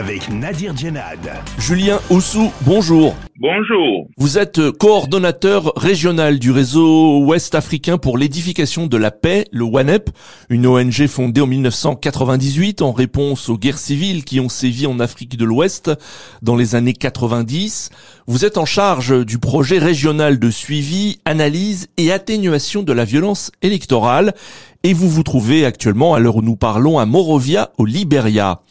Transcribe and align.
avec 0.00 0.30
Nadir 0.30 0.74
Djenad. 0.74 1.18
Julien 1.58 2.00
Oussou, 2.08 2.50
bonjour. 2.62 3.14
Bonjour. 3.38 4.06
Vous 4.16 4.38
êtes 4.38 4.70
coordonnateur 4.70 5.74
régional 5.76 6.38
du 6.38 6.50
réseau 6.50 7.18
ouest 7.18 7.54
africain 7.54 7.98
pour 7.98 8.16
l'édification 8.16 8.86
de 8.86 8.96
la 8.96 9.10
paix, 9.10 9.44
le 9.52 9.64
WANEP, 9.64 10.08
une 10.48 10.66
ONG 10.66 11.06
fondée 11.06 11.42
en 11.42 11.46
1998 11.46 12.80
en 12.80 12.92
réponse 12.92 13.50
aux 13.50 13.58
guerres 13.58 13.76
civiles 13.76 14.24
qui 14.24 14.40
ont 14.40 14.48
sévi 14.48 14.86
en 14.86 15.00
Afrique 15.00 15.36
de 15.36 15.44
l'Ouest 15.44 15.90
dans 16.40 16.56
les 16.56 16.74
années 16.74 16.94
90. 16.94 17.90
Vous 18.26 18.46
êtes 18.46 18.56
en 18.56 18.64
charge 18.64 19.26
du 19.26 19.38
projet 19.38 19.78
régional 19.78 20.38
de 20.38 20.50
suivi, 20.50 21.18
analyse 21.26 21.88
et 21.98 22.10
atténuation 22.10 22.82
de 22.82 22.94
la 22.94 23.04
violence 23.04 23.52
électorale 23.60 24.32
et 24.82 24.94
vous 24.94 25.10
vous 25.10 25.24
trouvez 25.24 25.66
actuellement, 25.66 26.14
à 26.14 26.20
l'heure 26.20 26.36
où 26.36 26.42
nous 26.42 26.56
parlons, 26.56 26.98
à 26.98 27.04
Morovia, 27.04 27.70
au 27.76 27.84
Liberia. 27.84 28.62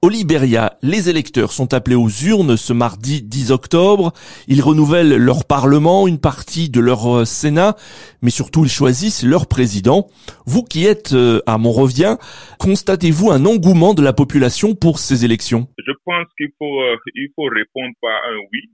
Au 0.00 0.10
Liberia, 0.10 0.78
les 0.80 1.10
électeurs 1.10 1.50
sont 1.50 1.74
appelés 1.74 1.96
aux 1.96 2.08
urnes 2.08 2.56
ce 2.56 2.72
mardi 2.72 3.20
10 3.20 3.50
octobre. 3.50 4.12
Ils 4.46 4.62
renouvellent 4.62 5.16
leur 5.16 5.44
parlement, 5.44 6.06
une 6.06 6.20
partie 6.20 6.70
de 6.70 6.78
leur 6.78 7.02
euh, 7.10 7.24
Sénat, 7.24 7.74
mais 8.22 8.30
surtout 8.30 8.62
ils 8.62 8.70
choisissent 8.70 9.24
leur 9.24 9.48
président. 9.48 10.06
Vous 10.46 10.62
qui 10.62 10.86
êtes 10.86 11.14
euh, 11.14 11.40
à 11.48 11.58
Monrovia, 11.58 12.16
constatez-vous 12.60 13.32
un 13.32 13.44
engouement 13.44 13.92
de 13.92 14.02
la 14.02 14.12
population 14.12 14.76
pour 14.76 15.00
ces 15.00 15.24
élections? 15.24 15.66
Je 15.84 15.92
pense 16.04 16.28
qu'il 16.36 16.50
faut, 16.58 16.80
euh, 16.80 16.96
il 17.16 17.30
faut 17.34 17.50
répondre 17.50 17.92
par 18.00 18.22
un 18.30 18.38
oui 18.52 18.70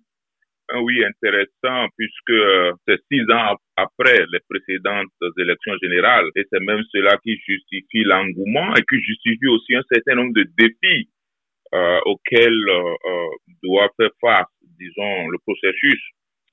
un 0.73 0.81
oui 0.81 1.05
intéressant 1.05 1.89
puisque 1.97 2.41
c'est 2.89 3.01
six 3.13 3.21
ans 3.31 3.57
après 3.77 4.25
les 4.33 4.41
précédentes 4.49 5.13
élections 5.39 5.75
générales 5.83 6.25
et 6.37 6.45
c'est 6.51 6.61
même 6.61 6.83
cela 6.91 7.19
qui 7.23 7.37
justifie 7.47 8.03
l'engouement 8.05 8.75
et 8.75 8.83
qui 8.89 8.99
justifie 9.03 9.47
aussi 9.47 9.75
un 9.77 9.83
certain 9.93 10.15
nombre 10.17 10.33
de 10.33 10.47
défis 10.57 11.11
euh, 11.75 12.01
auxquels 12.07 12.69
euh, 12.69 13.27
doit 13.63 13.89
faire 13.97 14.11
face, 14.21 14.53
disons, 14.79 15.29
le 15.29 15.39
processus 15.39 16.01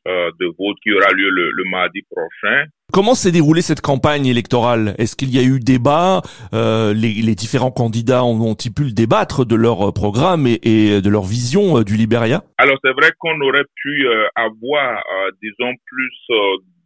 de 0.03 0.45
vote 0.57 0.77
qui 0.81 0.91
aura 0.93 1.11
lieu 1.11 1.29
le 1.29 1.63
mardi 1.69 2.01
prochain. 2.09 2.65
Comment 2.91 3.15
s'est 3.15 3.31
déroulée 3.31 3.61
cette 3.61 3.79
campagne 3.79 4.25
électorale? 4.25 4.95
Est-ce 4.97 5.15
qu'il 5.15 5.33
y 5.33 5.39
a 5.39 5.43
eu 5.43 5.61
débat? 5.61 6.21
Euh, 6.53 6.93
les, 6.93 7.13
les, 7.13 7.35
différents 7.35 7.71
candidats 7.71 8.25
ont-ils 8.25 8.73
pu 8.73 8.83
le 8.83 8.91
débattre 8.91 9.45
de 9.45 9.55
leur 9.55 9.93
programme 9.93 10.45
et, 10.45 10.59
et 10.63 11.01
de 11.01 11.09
leur 11.09 11.23
vision 11.23 11.77
euh, 11.77 11.83
du 11.85 11.95
Libéria? 11.95 12.43
Alors 12.57 12.77
c'est 12.83 12.91
vrai 12.91 13.11
qu'on 13.17 13.39
aurait 13.39 13.63
pu 13.75 14.05
euh, 14.05 14.27
avoir, 14.35 14.97
euh, 14.97 15.31
disons, 15.41 15.71
plus 15.85 16.35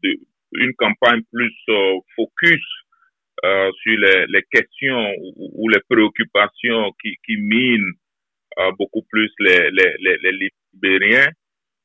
de, 0.04 0.20
une 0.54 0.74
campagne 0.78 1.22
plus 1.34 1.56
focus 2.16 2.64
sur 3.44 3.98
les, 3.98 4.26
les, 4.28 4.44
questions 4.52 5.12
ou, 5.38 5.68
les 5.70 5.82
préoccupations 5.90 6.92
qui, 7.02 7.16
qui 7.26 7.38
minent 7.38 7.94
beaucoup 8.78 9.04
plus 9.10 9.32
les, 9.40 9.70
les, 9.72 10.18
les 10.22 10.50
Libériens 10.74 11.32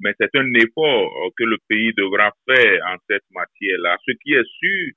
mais 0.00 0.14
c'est 0.18 0.34
un 0.34 0.52
effort 0.54 1.12
euh, 1.24 1.30
que 1.36 1.44
le 1.44 1.58
pays 1.68 1.92
devra 1.96 2.32
faire 2.48 2.80
en 2.88 2.96
cette 3.08 3.24
matière-là. 3.30 3.96
Ce 4.06 4.12
qui 4.22 4.32
est 4.32 4.48
sûr, 4.58 4.92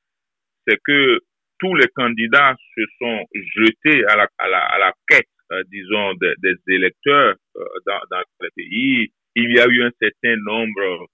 c'est 0.67 0.80
que 0.83 1.19
tous 1.59 1.75
les 1.75 1.88
candidats 1.95 2.55
se 2.75 2.81
sont 2.99 3.25
jetés 3.55 4.05
à 4.05 4.15
la, 4.15 4.27
à 4.38 4.47
la, 4.47 4.59
à 4.59 4.80
la 4.80 4.93
quête, 5.07 5.27
euh, 5.52 5.63
disons, 5.71 6.13
des, 6.15 6.33
des 6.41 6.55
électeurs 6.67 7.35
euh, 7.57 7.63
dans, 7.85 7.99
dans 8.11 8.23
le 8.41 8.49
pays. 8.55 9.11
Il 9.35 9.53
y 9.55 9.59
a 9.59 9.67
eu 9.67 9.83
un 9.83 9.91
certain 9.99 10.35
nombre, 10.45 11.08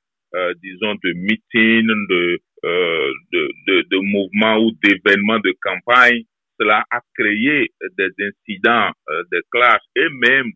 disons, 0.61 0.93
de 1.01 1.13
meetings, 1.13 1.87
de, 2.09 2.39
de, 2.63 3.51
de, 3.65 3.81
de 3.89 3.97
mouvements 3.97 4.57
ou 4.57 4.71
d'événements 4.83 5.39
de 5.39 5.55
campagne. 5.61 6.23
Cela 6.59 6.83
a 6.91 6.99
créé 7.15 7.69
des 7.97 8.09
incidents, 8.19 8.91
des 9.31 9.41
clashs 9.51 9.81
et 9.95 10.09
même 10.09 10.51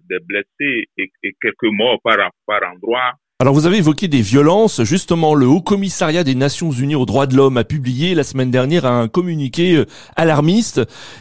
des 0.00 0.18
blessés 0.20 0.88
et, 0.96 1.10
quelques 1.40 1.72
morts 1.72 2.00
par, 2.02 2.30
par 2.46 2.62
endroit. 2.70 3.14
Alors 3.38 3.52
vous 3.52 3.66
avez 3.66 3.76
évoqué 3.76 4.08
des 4.08 4.22
violences. 4.22 4.82
Justement, 4.82 5.34
le 5.34 5.46
Haut 5.46 5.60
Commissariat 5.60 6.24
des 6.24 6.34
Nations 6.34 6.70
Unies 6.70 6.94
aux 6.94 7.04
droits 7.04 7.26
de 7.26 7.36
l'homme 7.36 7.58
a 7.58 7.64
publié 7.64 8.14
la 8.14 8.24
semaine 8.24 8.50
dernière 8.50 8.86
un 8.86 9.08
communiqué 9.08 9.74
euh, 9.74 9.84
alarmiste. 10.16 10.80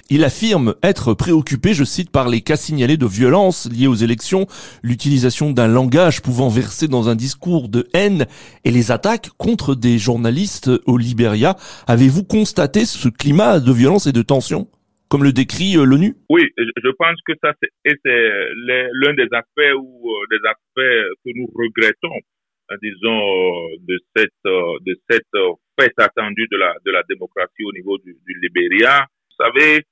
Il 0.10 0.24
affirme 0.24 0.76
être 0.82 1.14
préoccupé, 1.14 1.74
je 1.74 1.84
cite, 1.84 2.12
par 2.12 2.30
les 2.30 2.40
cas 2.40 2.56
signalés 2.56 2.96
de 2.96 3.06
violences 3.06 3.68
liées 3.70 3.88
aux 3.88 3.96
élections, 3.96 4.48
l'utilisation 4.82 5.52
d'un 5.52 5.68
langage 5.68 6.22
pouvant 6.22 6.48
verser 6.48 6.88
dans 6.88 7.10
un 7.10 7.16
discours 7.16 7.68
de 7.68 7.90
haine 7.94 8.28
et 8.64 8.72
les 8.72 8.92
attaques 8.92 9.32
contre 9.38 9.76
des 9.76 10.00
journalistes 10.00 10.72
au 10.86 10.98
Libéria. 10.98 11.58
Avez-vous 11.86 12.24
constaté 12.24 12.86
ce 12.86 13.10
climat 13.10 13.60
de 13.60 13.74
violence 13.74 14.08
et 14.08 14.14
de 14.14 14.22
tension? 14.22 14.70
Comme 15.16 15.24
le 15.24 15.32
décrit 15.32 15.78
euh, 15.78 15.86
l'ONU? 15.86 16.14
Oui, 16.30 16.44
je 16.58 16.90
pense 17.00 17.18
que 17.26 17.32
ça, 17.42 17.54
c'est 17.62 17.72
l'un 18.04 19.14
des 19.14 19.30
aspects 19.32 19.74
ou 19.80 20.12
euh, 20.12 20.26
des 20.30 20.46
aspects 20.46 21.16
que 21.24 21.32
nous 21.36 21.48
regrettons, 21.56 22.20
hein, 22.68 22.76
disons, 22.84 23.16
euh, 23.16 23.78
de 23.88 23.98
cette, 24.14 24.44
de 24.44 24.94
cette 25.10 25.38
fête 25.80 25.98
attendue 26.00 26.48
de 26.52 26.58
la, 26.58 26.74
de 26.86 26.92
la 26.92 27.04
démocratie 27.08 27.64
au 27.64 27.72
niveau 27.72 27.98
du, 28.00 28.14
du 28.28 28.40
Libéria. 28.42 29.06
Vous 29.30 29.46
savez, 29.46 29.84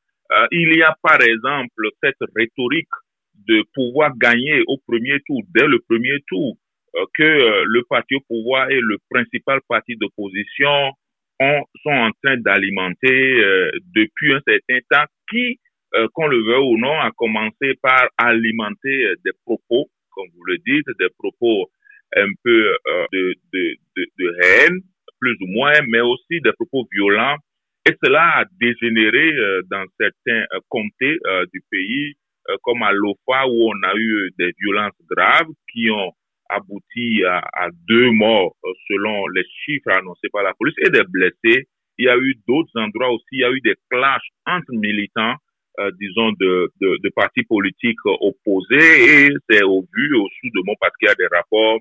il 0.52 0.76
y 0.76 0.82
a 0.82 0.94
par 1.02 1.22
exemple 1.22 1.88
cette 2.04 2.18
rhétorique 2.36 2.88
de 3.48 3.64
pouvoir 3.74 4.12
gagner 4.18 4.62
au 4.68 4.78
premier 4.86 5.20
tour, 5.26 5.42
dès 5.56 5.68
le 5.68 5.80
premier 5.88 6.20
tour, 6.28 6.58
que 7.14 7.64
le 7.66 7.84
parti 7.90 8.16
au 8.16 8.22
pouvoir 8.22 8.70
est 8.72 8.80
le 8.82 8.98
principal 9.10 9.60
parti 9.68 9.96
d'opposition, 9.96 10.92
sont 11.84 11.90
en 11.90 12.12
train 12.24 12.38
d'alimenter 12.38 13.44
euh, 13.44 13.72
depuis 13.96 14.34
un 14.34 14.42
certain 14.48 14.80
temps 14.90 15.06
qui, 15.30 15.60
euh, 15.96 16.08
qu'on 16.14 16.28
le 16.28 16.38
veut 16.38 16.60
ou 16.60 16.78
non, 16.78 17.00
a 17.00 17.12
commencé 17.16 17.76
par 17.82 18.10
alimenter 18.18 19.06
euh, 19.06 19.16
des 19.24 19.32
propos, 19.46 19.90
comme 20.12 20.28
vous 20.36 20.44
le 20.46 20.58
dites, 20.66 20.88
des 21.00 21.10
propos 21.18 21.70
un 22.16 22.30
peu 22.44 22.76
de, 23.12 23.34
de, 23.54 23.76
de, 23.96 24.38
haine, 24.44 24.82
plus 25.20 25.36
ou 25.42 25.48
moins, 25.48 25.74
mais 25.88 26.02
aussi 26.02 26.42
des 26.44 26.52
propos 26.54 26.88
violents. 26.92 27.38
Et 27.90 27.94
cela 28.04 28.38
a 28.38 28.46
dégénéré 28.62 29.34
dans 29.72 29.84
certains 30.00 30.46
comtés 30.70 31.18
du 31.52 31.64
pays, 31.72 32.14
comme 32.62 32.84
à 32.84 32.92
Lofa, 32.92 33.48
où 33.48 33.68
on 33.68 33.82
a 33.82 33.96
eu 33.96 34.30
des 34.38 34.52
violences 34.60 34.94
graves 35.10 35.50
qui 35.72 35.90
ont 35.90 36.12
abouti 36.50 37.24
à, 37.26 37.40
à, 37.54 37.70
deux 37.88 38.12
morts 38.12 38.56
euh, 38.66 38.72
selon 38.88 39.28
les 39.30 39.44
chiffres 39.64 39.90
annoncés 39.92 40.30
par 40.32 40.44
la 40.44 40.54
police 40.54 40.76
et 40.80 40.90
des 40.90 41.04
blessés. 41.08 41.68
Il 41.98 42.06
y 42.06 42.10
a 42.10 42.18
eu 42.18 42.36
d'autres 42.48 42.72
endroits 42.76 43.12
aussi, 43.12 43.26
il 43.34 43.40
y 43.40 43.44
a 43.44 43.52
eu 43.52 43.62
des 43.62 43.76
clashs 43.90 44.28
entre 44.46 44.72
militants, 44.72 45.36
euh, 45.80 45.92
disons, 46.00 46.32
de, 46.40 46.72
de, 46.82 46.98
de, 47.02 47.10
partis 47.16 47.44
politiques 47.44 48.04
opposés. 48.06 49.28
Et 49.28 49.30
c'est 49.50 49.64
au 49.64 49.86
vu, 49.94 50.16
au 50.16 50.28
sous 50.40 50.50
de 50.50 50.62
mon 50.66 50.74
parce 50.80 50.96
qu'il 50.98 51.08
y 51.08 51.12
a 51.12 51.16
des 51.16 51.28
rapports, 51.28 51.80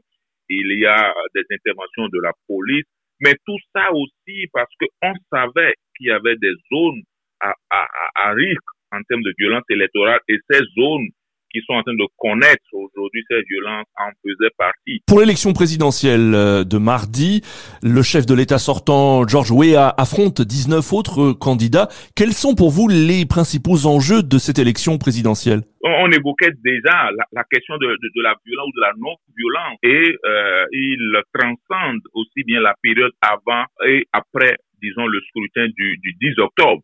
il 0.49 0.79
y 0.79 0.87
a 0.87 1.15
des 1.35 1.45
interventions 1.51 2.09
de 2.09 2.21
la 2.21 2.33
police, 2.47 2.85
mais 3.21 3.35
tout 3.47 3.59
ça 3.75 3.91
aussi 3.93 4.47
parce 4.53 4.71
qu'on 4.79 5.15
savait 5.33 5.75
qu'il 5.97 6.09
y 6.09 6.11
avait 6.11 6.37
des 6.37 6.53
zones 6.71 7.03
à, 7.41 7.55
à, 7.71 7.87
à 8.17 8.33
risque 8.33 8.61
en 8.93 9.01
termes 9.09 9.23
de 9.23 9.33
violence 9.39 9.65
électorale. 9.71 10.21
Et 10.29 10.39
ces 10.51 10.61
zones 10.77 11.09
qui 11.53 11.61
sont 11.67 11.75
en 11.75 11.83
train 11.83 11.95
de 11.95 12.07
connaître 12.17 12.63
aujourd'hui 12.73 13.23
ces 13.29 13.43
violences 13.49 13.87
en 13.99 14.11
faisaient 14.23 14.53
partie. 14.57 15.03
Pour 15.07 15.21
l'élection 15.21 15.53
présidentielle 15.53 16.35
euh, 16.35 16.65
de 16.65 16.79
mardi, 16.79 17.43
le 17.83 18.03
chef 18.03 18.27
de 18.27 18.35
l'État 18.35 18.59
sortant, 18.59 19.27
George 19.27 19.51
Weah, 19.51 19.95
affronte 19.97 20.41
19 20.41 20.93
autres 20.93 21.33
candidats. 21.33 21.89
Quels 22.17 22.33
sont 22.33 22.55
pour 22.55 22.71
vous 22.71 22.89
les 22.89 23.27
principaux 23.27 23.87
enjeux 23.87 24.23
de 24.23 24.39
cette 24.39 24.59
élection 24.59 24.99
présidentielle? 24.99 25.63
On, 25.85 26.11
évoquait 26.13 26.53
déjà 26.65 27.11
la, 27.33 27.45
question 27.51 27.77
de, 27.77 27.87
de, 27.87 28.09
de, 28.15 28.23
la 28.23 28.35
violence 28.47 28.69
ou 28.69 28.77
de 28.77 28.81
la 28.81 28.93
non-violence 28.99 29.79
et 29.83 30.17
euh, 30.25 30.65
il 30.71 31.21
transcende 31.35 32.01
aussi 32.15 32.45
bien 32.45 32.61
la 32.61 32.75
période 32.81 33.11
avant 33.21 33.65
et 33.87 34.07
après, 34.13 34.57
disons, 34.81 35.07
le 35.07 35.21
scrutin 35.29 35.67
du, 35.77 35.99
du 35.99 36.15
10 36.21 36.39
octobre. 36.39 36.83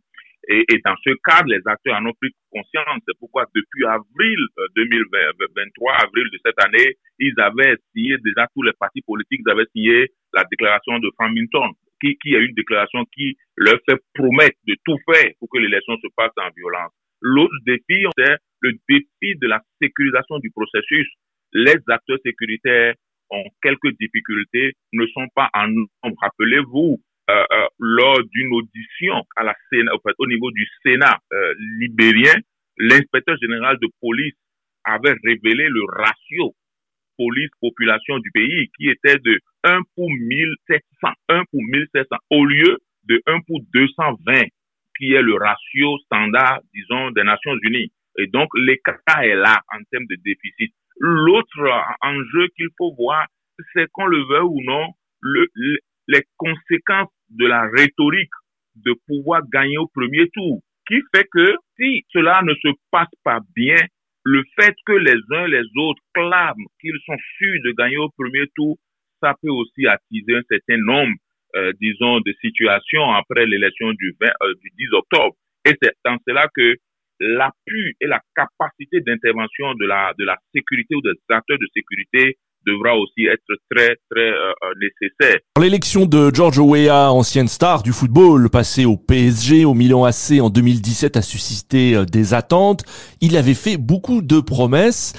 Et, 0.48 0.64
et, 0.72 0.80
dans 0.84 0.96
ce 1.04 1.10
cadre, 1.24 1.48
les 1.48 1.60
acteurs 1.66 1.96
en 2.00 2.06
ont 2.06 2.14
pris 2.14 2.30
conscience. 2.50 3.00
C'est 3.06 3.18
pourquoi 3.18 3.44
depuis 3.54 3.84
avril 3.84 4.38
2023, 4.76 5.92
euh, 5.92 6.04
avril 6.04 6.24
de 6.32 6.38
cette 6.44 6.58
année, 6.64 6.96
ils 7.18 7.34
avaient 7.38 7.76
signé 7.94 8.16
déjà 8.24 8.46
tous 8.54 8.62
les 8.62 8.72
partis 8.80 9.02
politiques, 9.02 9.42
avaient 9.46 9.68
signé 9.76 10.08
la 10.32 10.44
déclaration 10.50 10.98
de 11.00 11.10
Farmington, 11.18 11.68
qui, 12.00 12.16
qui 12.16 12.34
est 12.34 12.40
une 12.40 12.54
déclaration 12.54 13.04
qui 13.14 13.36
leur 13.56 13.78
fait 13.88 14.00
promettre 14.14 14.56
de 14.66 14.74
tout 14.84 14.96
faire 15.12 15.30
pour 15.38 15.48
que 15.50 15.58
l'élection 15.58 15.96
se 15.98 16.08
passe 16.16 16.32
en 16.38 16.48
violence. 16.56 16.92
L'autre 17.20 17.54
défi, 17.66 18.06
c'est 18.16 18.36
le 18.62 18.72
défi 18.88 19.36
de 19.38 19.48
la 19.48 19.60
sécurisation 19.82 20.38
du 20.38 20.50
processus. 20.50 21.08
Les 21.52 21.76
acteurs 21.88 22.18
sécuritaires 22.24 22.94
ont 23.30 23.44
quelques 23.62 23.96
difficultés, 24.00 24.72
ne 24.92 25.06
sont 25.08 25.26
pas 25.34 25.50
en 25.52 25.68
nombre. 25.68 26.16
Rappelez-vous, 26.22 27.00
euh, 27.30 27.44
euh, 27.52 27.66
lors 27.78 28.22
d'une 28.24 28.54
audition 28.54 29.14
au 30.18 30.26
niveau 30.26 30.50
du 30.50 30.66
Sénat 30.82 31.18
euh, 31.32 31.54
libérien, 31.78 32.34
l'inspecteur 32.78 33.36
général 33.40 33.76
de 33.82 33.88
police 34.00 34.34
avait 34.84 35.14
révélé 35.24 35.68
le 35.68 35.82
ratio 35.92 36.54
police 37.18 37.50
population 37.60 38.18
du 38.20 38.30
pays 38.30 38.70
qui 38.78 38.88
était 38.88 39.18
de 39.18 39.38
1 39.64 39.80
pour 39.94 40.08
1700, 40.10 41.08
1 41.28 41.42
pour 41.50 41.60
1700 41.62 42.16
au 42.30 42.46
lieu 42.46 42.78
de 43.04 43.20
1 43.26 43.40
pour 43.46 43.60
220 43.74 44.44
qui 44.96 45.12
est 45.12 45.22
le 45.22 45.34
ratio 45.34 45.98
standard, 46.06 46.60
disons, 46.74 47.10
des 47.10 47.24
Nations 47.24 47.56
Unies. 47.62 47.92
Et 48.18 48.26
donc, 48.26 48.48
l'écart 48.56 49.22
est 49.22 49.36
là 49.36 49.60
en 49.72 49.78
termes 49.92 50.06
de 50.08 50.16
déficit. 50.24 50.74
L'autre 50.98 51.84
enjeu 52.00 52.48
qu'il 52.56 52.68
faut 52.76 52.94
voir, 52.96 53.26
c'est 53.72 53.86
qu'on 53.92 54.06
le 54.06 54.18
veut 54.18 54.42
ou 54.42 54.60
non, 54.64 54.88
le, 55.20 55.46
les 56.08 56.22
conséquences 56.36 57.12
de 57.30 57.46
la 57.46 57.68
rhétorique 57.76 58.30
de 58.76 58.94
pouvoir 59.06 59.42
gagner 59.52 59.78
au 59.78 59.88
premier 59.88 60.28
tour, 60.30 60.60
qui 60.86 61.00
fait 61.14 61.26
que 61.30 61.54
si 61.76 62.04
cela 62.12 62.42
ne 62.42 62.54
se 62.54 62.68
passe 62.90 63.12
pas 63.24 63.40
bien, 63.54 63.76
le 64.24 64.42
fait 64.58 64.74
que 64.86 64.92
les 64.92 65.20
uns 65.30 65.46
les 65.46 65.66
autres 65.76 66.02
clament 66.14 66.66
qu'ils 66.80 66.98
sont 67.06 67.16
sûrs 67.36 67.60
de 67.64 67.72
gagner 67.72 67.96
au 67.96 68.10
premier 68.10 68.46
tour, 68.54 68.76
ça 69.22 69.34
peut 69.42 69.50
aussi 69.50 69.86
attiser 69.86 70.36
un 70.36 70.42
certain 70.48 70.78
nombre, 70.78 71.14
euh, 71.56 71.72
disons, 71.80 72.20
de 72.20 72.32
situations 72.40 73.10
après 73.14 73.46
l'élection 73.46 73.92
du, 73.92 74.14
euh, 74.22 74.54
du 74.62 74.70
10 74.76 74.92
octobre. 74.92 75.34
Et 75.64 75.74
c'est 75.82 75.94
dans 76.04 76.16
cela 76.26 76.46
que 76.54 76.76
l'appui 77.20 77.94
et 78.00 78.06
la 78.06 78.20
capacité 78.34 79.00
d'intervention 79.00 79.74
de 79.74 79.86
la, 79.86 80.12
de 80.18 80.24
la 80.24 80.36
sécurité 80.54 80.94
ou 80.94 81.02
des 81.02 81.14
acteurs 81.30 81.58
de 81.58 81.66
sécurité 81.74 82.36
devra 82.68 82.96
aussi 82.96 83.26
être 83.26 83.54
très 83.70 83.96
très 84.10 84.30
euh, 84.30 84.52
euh, 84.62 84.74
nécessaire. 84.80 85.38
L'élection 85.60 86.06
de 86.06 86.34
George 86.34 86.58
Weah, 86.58 87.12
ancienne 87.12 87.48
star 87.48 87.82
du 87.82 87.92
football, 87.92 88.50
passé 88.50 88.84
au 88.84 88.96
PSG, 88.96 89.64
au 89.64 89.74
Milan 89.74 90.04
AC 90.04 90.40
en 90.40 90.50
2017, 90.50 91.16
a 91.16 91.22
suscité 91.22 91.94
euh, 91.94 92.04
des 92.04 92.34
attentes. 92.34 92.84
Il 93.20 93.36
avait 93.36 93.54
fait 93.54 93.76
beaucoup 93.76 94.22
de 94.22 94.40
promesses. 94.40 95.12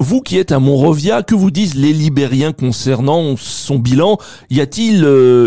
vous 0.00 0.20
qui 0.20 0.38
êtes 0.38 0.52
à 0.52 0.58
Monrovia, 0.58 1.22
que 1.22 1.34
vous 1.34 1.50
disent 1.50 1.74
les 1.74 1.92
Libériens 1.92 2.52
concernant 2.52 3.36
son 3.36 3.78
bilan? 3.78 4.18
Y 4.50 4.60
a-t-il 4.60 5.04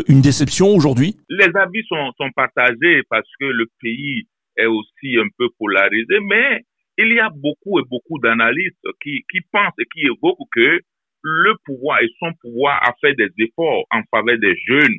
une 0.07 0.21
déception 0.21 0.69
aujourd'hui? 0.75 1.15
Les 1.29 1.51
avis 1.55 1.83
sont, 1.87 2.11
sont 2.17 2.31
partagés 2.35 3.01
parce 3.09 3.27
que 3.39 3.45
le 3.45 3.65
pays 3.81 4.23
est 4.57 4.65
aussi 4.65 5.17
un 5.17 5.27
peu 5.37 5.47
polarisé, 5.59 6.19
mais 6.21 6.63
il 6.97 7.13
y 7.13 7.19
a 7.19 7.29
beaucoup 7.29 7.79
et 7.79 7.83
beaucoup 7.89 8.19
d'analystes 8.19 8.87
qui, 9.01 9.23
qui 9.31 9.39
pensent 9.51 9.73
et 9.79 9.85
qui 9.93 10.05
évoquent 10.05 10.47
que 10.51 10.81
le 11.23 11.53
pouvoir 11.65 12.01
et 12.01 12.09
son 12.19 12.33
pouvoir 12.41 12.81
a 12.83 12.93
fait 13.01 13.13
des 13.13 13.29
efforts 13.37 13.85
en 13.91 14.01
faveur 14.09 14.37
des 14.39 14.55
jeunes, 14.67 14.97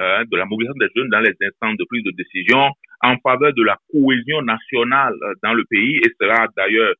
euh, 0.00 0.24
de 0.30 0.36
la 0.36 0.44
mobilisation 0.44 0.78
des 0.78 0.88
jeunes 0.94 1.10
dans 1.10 1.20
les 1.20 1.34
instances 1.42 1.76
de 1.76 1.84
prise 1.84 2.04
de 2.04 2.12
décision, 2.12 2.70
en 3.02 3.16
faveur 3.18 3.52
de 3.52 3.62
la 3.62 3.76
cohésion 3.90 4.42
nationale 4.42 5.14
euh, 5.22 5.34
dans 5.42 5.54
le 5.54 5.64
pays 5.68 5.96
et 5.96 6.10
cela 6.20 6.46
d'ailleurs 6.56 6.94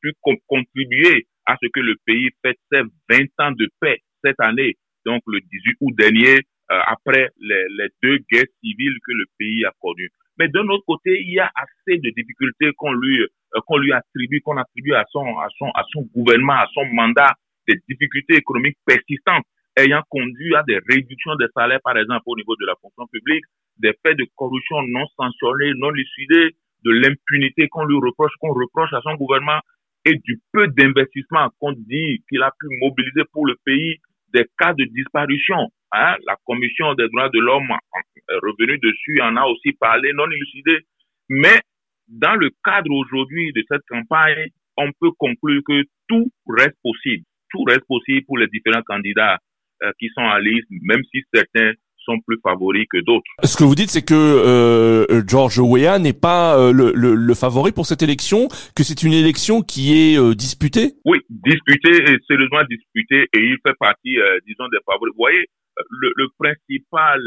pu 0.00 0.12
contribuer 0.46 1.26
à 1.46 1.56
ce 1.60 1.68
que 1.68 1.80
le 1.80 1.96
pays 2.04 2.30
fête 2.44 2.58
ses 2.72 2.82
20 3.08 3.26
ans 3.38 3.52
de 3.52 3.68
paix 3.80 4.00
cette 4.24 4.40
année, 4.40 4.76
donc 5.04 5.22
le 5.26 5.40
18 5.40 5.76
août 5.80 5.94
dernier, 5.96 6.38
euh, 6.70 6.80
après 6.86 7.30
les, 7.40 7.64
les, 7.78 7.88
deux 8.02 8.18
guerres 8.30 8.46
civiles 8.62 8.98
que 9.04 9.12
le 9.12 9.24
pays 9.38 9.64
a 9.64 9.72
connues. 9.80 10.10
Mais 10.38 10.48
d'un 10.48 10.66
autre 10.68 10.84
côté, 10.86 11.20
il 11.20 11.32
y 11.34 11.40
a 11.40 11.50
assez 11.54 11.98
de 11.98 12.10
difficultés 12.10 12.72
qu'on 12.76 12.92
lui 12.92 13.26
qu'on 13.66 13.76
lui 13.76 13.92
attribue, 13.92 14.40
qu'on 14.40 14.56
attribue 14.56 14.94
à 14.94 15.04
son 15.10 15.38
à 15.38 15.48
son 15.58 15.66
à 15.74 15.84
son 15.92 16.02
gouvernement, 16.14 16.54
à 16.54 16.66
son 16.72 16.86
mandat 16.86 17.34
des 17.68 17.80
difficultés 17.88 18.36
économiques 18.36 18.78
persistantes 18.86 19.44
ayant 19.76 20.02
conduit 20.10 20.54
à 20.54 20.62
des 20.64 20.78
réductions 20.88 21.34
des 21.36 21.46
salaires, 21.54 21.80
par 21.82 21.96
exemple, 21.96 22.22
au 22.26 22.36
niveau 22.36 22.54
de 22.56 22.66
la 22.66 22.74
fonction 22.80 23.06
publique, 23.06 23.44
des 23.78 23.94
faits 24.02 24.18
de 24.18 24.26
corruption 24.36 24.82
non 24.82 25.06
sanctionnés, 25.16 25.72
non 25.76 25.90
lucidés, 25.90 26.56
de 26.84 26.90
l'impunité 26.90 27.68
qu'on 27.68 27.84
lui 27.84 27.96
reproche, 27.96 28.32
qu'on 28.40 28.52
reproche 28.52 28.92
à 28.92 29.00
son 29.02 29.14
gouvernement 29.14 29.60
et 30.04 30.16
du 30.16 30.40
peu 30.52 30.66
d'investissement 30.68 31.48
qu'on 31.60 31.72
dit 31.72 32.22
qu'il 32.28 32.42
a 32.42 32.50
pu 32.58 32.66
mobiliser 32.80 33.22
pour 33.32 33.46
le 33.46 33.54
pays, 33.64 33.98
des 34.34 34.46
cas 34.58 34.74
de 34.74 34.84
disparition. 34.84 35.70
Hein? 35.92 36.16
La 36.26 36.36
Commission 36.44 36.94
des 36.94 37.08
droits 37.08 37.28
de 37.28 37.38
l'homme 37.38 37.70
est 38.16 38.34
revenue 38.42 38.78
dessus, 38.78 39.20
en 39.22 39.36
a 39.36 39.44
aussi 39.44 39.72
parlé, 39.72 40.10
non 40.14 40.28
élucidé. 40.28 40.80
Mais 41.28 41.60
dans 42.08 42.34
le 42.34 42.50
cadre 42.64 42.90
aujourd'hui 42.90 43.52
de 43.52 43.62
cette 43.68 43.86
campagne, 43.88 44.48
on 44.76 44.90
peut 45.00 45.12
conclure 45.18 45.62
que 45.64 45.84
tout 46.08 46.32
reste 46.48 46.76
possible 46.82 47.24
tout 47.52 47.62
reste 47.64 47.86
possible 47.86 48.24
pour 48.26 48.38
les 48.38 48.48
différents 48.48 48.82
candidats 48.82 49.38
euh, 49.82 49.90
qui 49.98 50.08
sont 50.14 50.22
à 50.22 50.40
liste, 50.40 50.66
même 50.70 51.02
si 51.12 51.22
certains 51.32 51.72
sont 52.04 52.18
plus 52.26 52.38
favoris 52.42 52.86
que 52.90 52.98
d'autres. 52.98 53.30
Ce 53.44 53.56
que 53.56 53.64
vous 53.64 53.74
dites, 53.74 53.90
c'est 53.90 54.04
que 54.04 54.14
euh, 54.14 55.22
George 55.26 55.58
Weah 55.58 55.98
n'est 55.98 56.12
pas 56.12 56.58
euh, 56.58 56.72
le, 56.72 56.92
le, 56.94 57.14
le, 57.14 57.34
favori 57.34 57.72
pour 57.72 57.86
cette 57.86 58.02
élection, 58.02 58.48
que 58.76 58.82
c'est 58.82 59.02
une 59.02 59.12
élection 59.12 59.62
qui 59.62 59.94
est 59.94 60.18
euh, 60.18 60.34
disputée 60.34 60.94
Oui, 61.04 61.18
disputée 61.28 61.96
et 62.10 62.16
sérieusement 62.26 62.62
disputée, 62.68 63.28
et 63.32 63.38
il 63.38 63.56
fait 63.66 63.74
partie, 63.78 64.16
disons, 64.46 64.68
des 64.68 64.78
favoris. 64.86 65.12
Vous 65.12 65.22
voyez, 65.22 65.46
le, 65.90 66.12
le 66.16 66.26
principal 66.38 67.20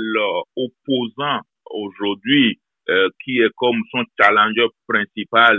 opposant 0.55 1.41
aujourd'hui, 1.71 2.59
qui 3.23 3.39
est 3.39 3.49
comme 3.55 3.81
son 3.91 4.03
challenger 4.19 4.67
principal, 4.87 5.57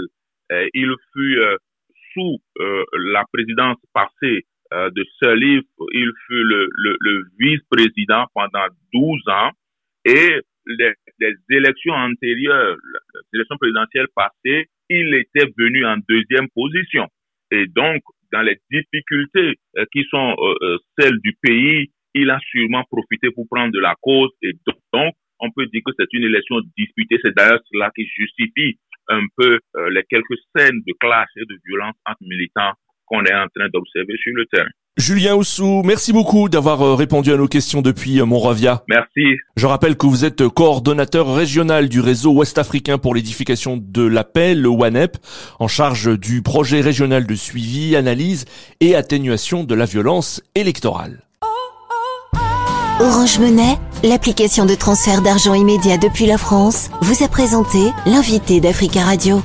il 0.75 0.95
fut 1.13 1.39
sous 2.13 2.39
la 3.13 3.25
présidence 3.33 3.77
passée 3.93 4.45
euh, 4.73 4.91
de 4.91 5.05
ce 5.21 5.35
livre, 5.35 5.65
il 5.93 6.11
fut 6.27 6.43
le, 6.43 6.69
le, 6.73 6.97
le 7.01 7.25
vice-président 7.39 8.27
pendant 8.35 8.67
12 8.93 9.23
ans 9.29 9.51
et 10.05 10.41
les, 10.67 10.93
les, 11.21 11.35
élections 11.51 11.95
antérieures, 11.95 12.77
les 13.33 13.39
élections 13.39 13.57
présidentielles 13.59 14.09
passées, 14.15 14.67
il 14.91 15.15
était 15.15 15.47
venu 15.57 15.87
en 15.87 15.97
deuxième 16.09 16.49
position. 16.55 17.07
Et 17.53 17.67
donc, 17.67 18.03
dans 18.33 18.43
les 18.43 18.59
difficultés 18.71 19.55
euh, 19.77 19.85
qui 19.93 20.05
sont 20.11 20.35
euh, 20.39 20.79
celles 20.99 21.19
du 21.21 21.37
pays, 21.41 21.91
il 22.15 22.31
a 22.31 22.39
sûrement 22.51 22.85
profité 22.91 23.31
pour 23.31 23.47
prendre 23.49 23.73
de 23.73 23.79
la 23.79 23.95
cause. 24.01 24.31
Et 24.43 24.53
donc, 24.93 25.15
on 25.39 25.51
peut 25.53 25.67
dire 25.67 25.83
que 25.85 25.93
c'est 25.99 26.13
une 26.13 26.25
élection 26.25 26.57
disputée. 26.77 27.19
C'est 27.23 27.37
d'ailleurs 27.37 27.61
cela 27.71 27.91
qui 27.95 28.07
justifie 28.07 28.79
un 29.09 29.23
peu 29.37 29.61
les 29.91 30.03
quelques 30.09 30.39
scènes 30.57 30.81
de 30.85 30.93
clash 30.99 31.29
et 31.37 31.45
de 31.45 31.57
violence 31.67 31.95
entre 32.07 32.23
militants 32.23 32.73
qu'on 33.07 33.25
est 33.25 33.35
en 33.35 33.47
train 33.55 33.69
d'observer 33.73 34.15
sur 34.23 34.35
le 34.35 34.45
terrain. 34.47 34.69
Julien 34.99 35.35
Oussou, 35.35 35.83
merci 35.85 36.15
beaucoup 36.15 36.49
d'avoir 36.49 36.81
euh, 36.81 36.95
répondu 36.95 37.31
à 37.31 37.37
nos 37.37 37.49
questions 37.49 37.83
depuis 37.83 38.19
euh, 38.19 38.25
Monrovia. 38.25 38.83
Merci. 38.89 39.37
Je 39.55 39.67
rappelle 39.67 39.95
que 39.97 40.07
vous 40.07 40.25
êtes 40.25 40.49
coordonnateur 40.49 41.35
régional 41.35 41.91
du 41.91 42.01
réseau 42.01 42.33
ouest-africain 42.33 42.97
pour 42.97 43.15
l'édification 43.15 43.79
de 43.79 44.07
la 44.07 44.25
paix, 44.25 44.55
le 44.55 44.71
WANEP, 44.71 45.19
en 45.59 45.69
charge 45.69 46.19
du 46.19 46.41
projet 46.41 46.81
régional 46.81 47.27
de 47.27 47.35
suivi, 47.35 47.95
analyse 47.95 48.47
et 48.81 48.95
atténuation 48.97 49.65
de 49.65 49.75
la 49.75 49.85
violence 49.85 50.43
électorale. 50.55 51.27
Orange 52.99 53.39
Monnaie, 53.39 53.77
l'application 54.03 54.65
de 54.65 54.75
transfert 54.75 55.21
d'argent 55.21 55.53
immédiat 55.53 55.99
depuis 55.99 56.25
la 56.25 56.39
France, 56.39 56.89
vous 57.03 57.23
a 57.23 57.29
présenté 57.29 57.91
l'invité 58.07 58.61
d'Africa 58.61 59.03
Radio. 59.03 59.43